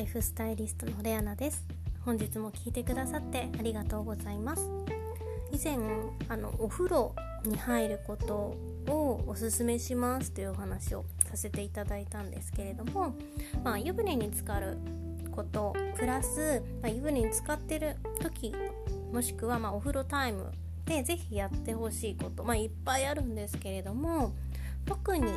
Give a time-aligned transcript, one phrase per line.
[0.00, 1.66] ライフスタイリストのレアナです。
[2.06, 4.66] 本日も聞いてくださってありがとうございます。
[5.52, 5.76] 以前
[6.30, 7.14] あのお風呂
[7.44, 8.56] に入ること
[8.90, 13.14] をおすすめしますというお話をさせていただいたんですけれども、
[13.62, 14.78] まあ、湯船に浸かる
[15.30, 18.54] ことプラス、まあ、湯船に浸かってる時
[19.12, 20.50] もしくはまお風呂タイム
[20.86, 24.32] で是非やってほしいこと、まあ、いっぱいあるんですけれども
[24.86, 25.32] 特に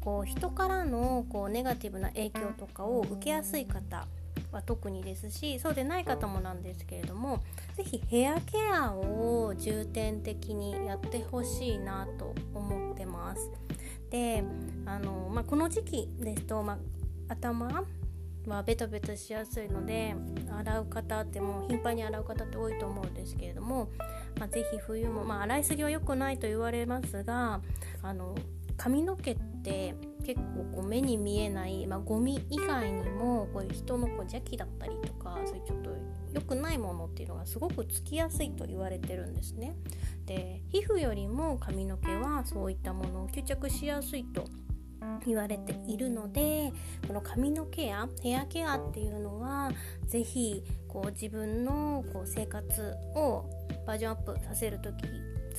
[0.00, 4.06] こう人からのこうネガティブな影響とかを受けやすい方
[4.52, 7.42] は特にですしそうでない方もなんですけれども
[7.76, 13.50] 是非ヘアケアを重点的にやってほしいなと思ってます。
[14.10, 14.44] で
[14.84, 16.78] あの、まあ、この時期ですと、まあ、
[17.28, 17.84] 頭
[18.46, 20.14] はベトベトしやすいので
[20.48, 23.88] 洗う方ってもう頻繁に洗う方って多いと思うんですけれども、
[24.38, 27.60] まあ、ぜひ冬も、まあ、洗いすぎは良くないと言われますが
[28.02, 28.36] あの
[28.76, 29.94] 髪の毛って
[30.24, 35.90] 結構こう目に見えない、まあ、ゴミ以外にもこういう人のこう邪気だったりとかそういうちょっと
[36.32, 39.76] 良くないものっていうのがすごくつきやすいと言われてるんですね。
[40.26, 44.44] で皮膚よりも髪の毛はそういったものを吸着しやすいと
[45.24, 46.72] 言われているので
[47.06, 49.70] この髪のケアヘアケアっていうのは
[50.06, 53.48] 是非こう自分のこう生活を
[53.86, 55.04] バージョンアップさせる時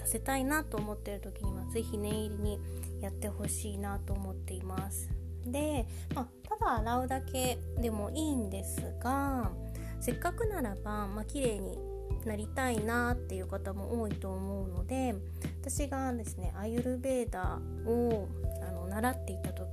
[0.08, 2.60] せたいなと思ってる時には是非念入りに
[3.02, 5.10] やってほしいなと思っています
[5.46, 9.52] で、まあ、ただ洗うだけでもいいんですが
[10.00, 11.78] せっかくならば、まあ綺麗に
[12.26, 15.16] なりたいなっていう方も多いと思うので
[15.62, 18.28] 私がですねアユルベーダを
[18.68, 19.68] あの習っていた時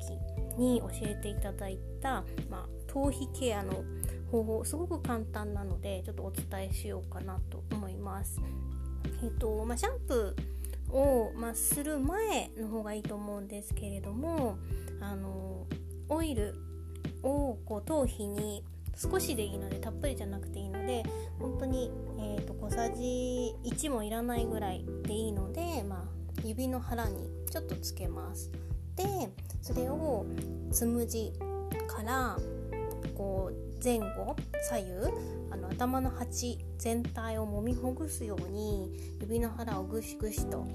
[0.57, 3.85] に教えていただいた、まあ、頭皮ケアの
[4.31, 8.41] 方法すごく簡単なのでちょっとお伝えしようかなと思います。
[9.23, 14.59] えっ、とまあ、シャンプーを、まあ、する前の方がいいと思うんですけれども
[15.01, 15.67] あの
[16.09, 16.55] オイル
[17.23, 18.63] をこう頭皮に
[18.97, 21.03] 少しでいいのでたっぷりじゃなくていいので
[21.39, 28.51] 本当に、えーと、小さじ1もいらないぐらいでいいので、まあ、指の腹にちょっとつけます。
[28.97, 29.05] で
[29.61, 30.25] それを
[30.71, 31.33] つむじ
[31.89, 32.39] から
[33.17, 34.35] こう前後
[34.71, 34.93] 左右
[35.51, 38.91] あの頭の鉢全体を揉みほぐすように
[39.21, 40.67] 指の腹をぐしぐしと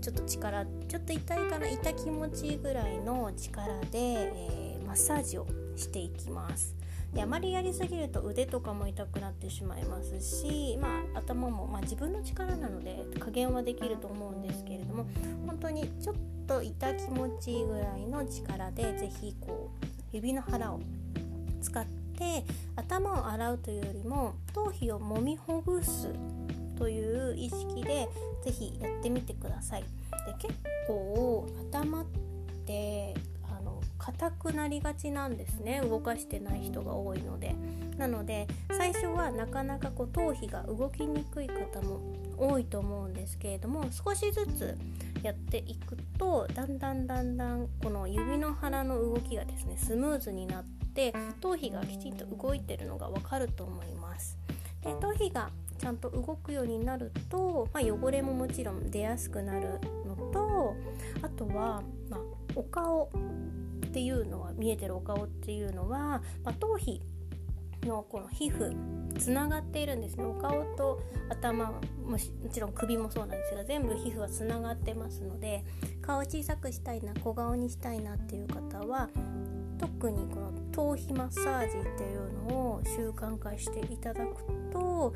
[0.00, 6.76] ちょっと力ちょっと痛いかな痛気持ちいいぐらいの力で、えー、マッサージをしていきます。
[7.12, 15.04] であまりやりすぎると腕とかも痛くなってしまいますし、まあ、頭も、まあ、自分の力なので加減はできると思うんですけれども
[15.46, 16.14] 本当にちょっ
[16.46, 20.80] と痛気持ちいいぐらいの力で是非こう指の腹を
[21.60, 22.44] 使ってで
[22.76, 26.08] 頭を洗うというよりも頭皮を揉みほぐす
[26.78, 28.08] という意識で
[28.44, 29.82] 是非やってみてください。
[29.82, 29.88] で
[30.38, 30.54] 結
[30.86, 32.06] 構頭っ
[32.64, 37.56] てあの硬くなりがちなんですね動かしてない人が多いので
[37.98, 42.00] なので最初はなかなかこう頭皮が動きにくい方も
[42.36, 44.78] 多いと思うんですけれども少しずつ
[45.24, 54.38] やっていくとだんだんだんだんこの指の腹の動きがですねスムーズになってって頭皮がきちんと動いてるのがわかると思います。
[54.82, 60.76] で頭皮がちゃんと動くようになると、まあ、汚れももちろん出やすくなるのと
[61.22, 62.20] あとは、まあ、
[62.54, 63.10] お顔
[63.86, 67.00] っていうのは見えてるお顔っていうのは、まあ、頭皮
[67.82, 68.72] のこの皮膚
[69.18, 70.24] つながっているんですね。
[70.24, 71.00] お顔と
[71.30, 72.18] 頭もも
[72.50, 75.64] ちろん首もそうなんですが全部皮膚はつながってますので
[76.00, 79.08] 顔を小さくしたいな小顔にしたいなっていう方は
[79.82, 85.12] 特にこの頭皮マッサージっていうのを習慣化していただくと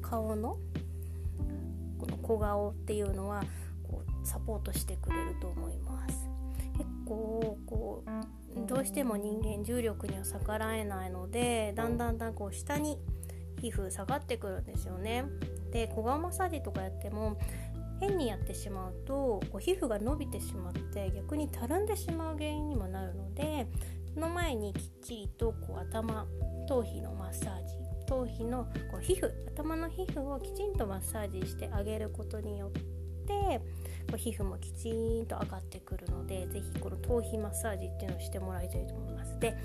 [0.00, 0.56] 顔の
[1.98, 3.42] この小顔っていうのは
[3.82, 6.28] こうサポートしてくれると思います。
[6.78, 12.98] 結構こうどうしても人間重力には逆らえないのでだんだんだんこう下に
[13.60, 15.24] 皮膚下がってくるんですよね。
[15.70, 17.38] で小顔マッサージとかやっても
[18.00, 23.66] 変にやってしまうとこう皮膚が伸びてしまって逆にたるんでしまう原因にもなるので
[24.18, 26.26] その前にきっちりとこう頭
[26.68, 27.74] 頭皮のマッサージ
[28.08, 33.60] 頭皮のこう皮膚頭の皮膚をきちんとマッサージしてあげることによって
[34.10, 39.38] こう皮膚もきちんと上がってくるので是非この頭皮マッサージっていうのをしてもらいたいと思います。
[39.38, 39.56] で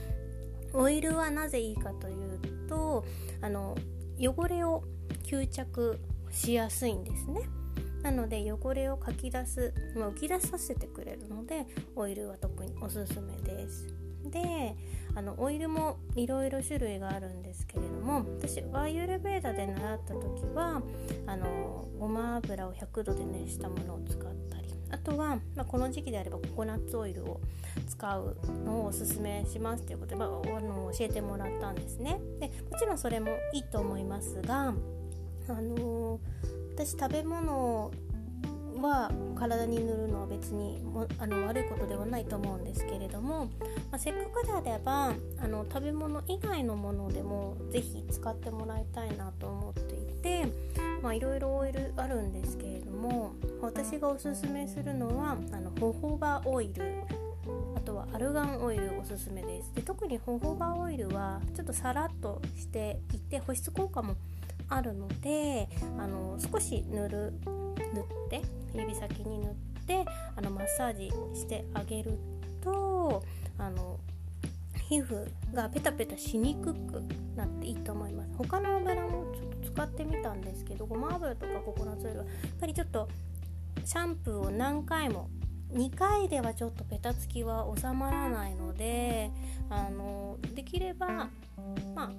[0.76, 2.40] オイルはなぜいいかという
[2.70, 3.04] と
[3.42, 3.76] あの
[4.20, 4.84] 汚れを
[5.24, 7.42] 吸着しやすいんですね。
[8.04, 11.66] なので汚れをかき出す、まあ、浮き出させてくれるので
[11.96, 14.03] オイルは特におすすめです。
[14.30, 14.76] で
[15.16, 20.82] あのオイルもいろいろ種類があるんですけれども私ワイユルベーダで習った時は
[21.28, 27.42] あのごま油を100度で熱したものを使ったりあとは、まあ、この時期であればココナッツオイルを
[27.88, 32.20] 使うのをおすすめしますということで、まあ、あの教えてもらったんですね。
[32.40, 34.74] でもちろんそれもいいと思いますが
[35.50, 36.20] あの
[36.76, 37.92] 私食べ物
[38.82, 43.52] は体に塗るのは別にもあの悪いことではないと思うんですけれども、ま
[43.94, 50.48] あ、せっかくであればあの食べ物以外のものでも是非使ってもらいたいなと思っていて
[51.12, 57.02] いろいろオイルあるんですけれども私がおすすめするのはあのホホバオイル
[57.76, 59.74] あとはアルガンオイルおすすめです。
[59.76, 64.16] で特にホホバオイルはちょっとさらっとしていて保湿効果も
[64.76, 67.34] あるのであの少し塗る
[67.94, 68.42] 塗って
[68.74, 69.54] 指先に塗っ
[69.86, 70.06] て
[70.36, 72.18] あのマッサージしてあげる
[72.62, 73.24] と
[73.58, 74.00] あの
[74.90, 77.02] 皮膚がペタペタしにくく
[77.36, 78.30] なっていいと思います。
[78.38, 83.08] 他の油もちょっと使ってみたんですけどごま油とかココナッツオイルはやっぱりちょっと
[83.86, 85.30] シャンプーを何回も
[85.74, 89.32] 2回ではちょっとペタつきは収まらないので
[89.70, 91.08] あのできれば
[91.96, 92.12] まあ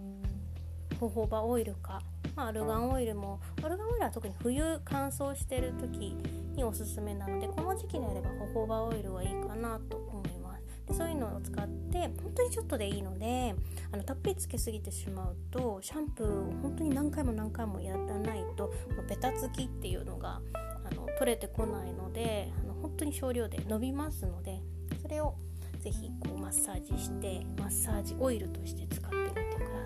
[0.99, 2.01] ホホバオイルか
[2.37, 6.17] まあ、アルガンオイルもアルガンオイルは特に冬乾燥してる時
[6.57, 10.65] におすすめなのでこの時期であればホホバオイルはいいかなと思います。
[10.87, 13.55] でそういうのを使って本当にちょっとでいいので
[13.91, 18.73] あのたっぷりつけすぎてしまうとシャンプーを本当に何回も何回もやらないと
[19.09, 24.61] ベタつきっていうのがあの取れてこないのであの本当に少量で伸びますので
[25.01, 25.37] それを
[25.79, 29.44] ぜひこうマッサージしてマッサージオイルとして使ってみて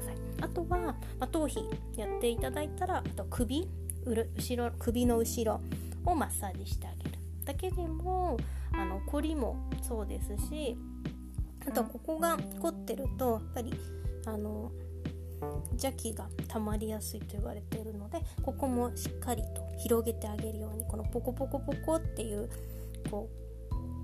[0.08, 0.16] さい。
[0.40, 1.56] あとは、まあ、頭皮
[1.96, 3.68] やっていただいたらあと首
[4.04, 5.60] 後ろ首の後ろ
[6.04, 7.18] をマッサージしてあげる。
[7.44, 8.38] だけでも
[8.72, 10.76] あの凝りもそうですし
[11.66, 13.72] あとここが凝ってるとやっぱり
[14.26, 14.70] あの
[15.72, 22.48] 邪気が溜まりやすいと言われているのでここもしっかりと広げてあげるようにこのポコポコポコっていう
[23.10, 23.47] こう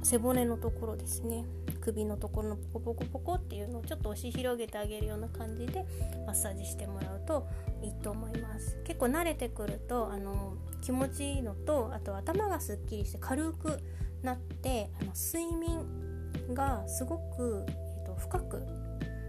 [0.04, 1.44] 背骨のところですね。
[1.80, 5.84] 首のところのポコポコポコっていうのをちょっと押し広げてあげるような感じで
[6.26, 7.46] マッサージしてもらうと
[7.82, 8.78] いいと思います。
[8.84, 13.78] 結構慣れてくるとあの気持ちいいのとあと頭がすっきりして軽く
[14.22, 18.62] なってあの睡眠がすごく、えーと、深く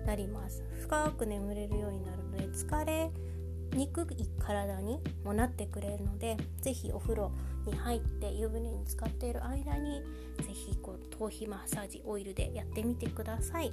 [0.06, 0.63] なります。
[0.81, 3.12] 深く眠れるようになるので疲れ
[3.75, 7.31] にくい体にもなってくれるので是非お風呂
[7.66, 10.01] に入って湯船に浸かっている間に
[10.39, 10.77] 是非
[11.12, 13.72] 頭皮マッサージオイルでやってみてください。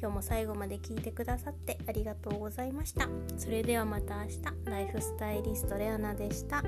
[0.00, 3.06] 今日も最後まで聞いてくださってありがとうございました。
[3.36, 4.40] それではまた明日。
[4.64, 6.62] ライフスタイリストレアナでした。